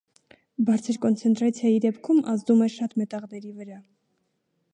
[0.69, 3.79] Բարձր կոնցենտրացիայի դեպքում ազդում է շատ մետաղների վրա։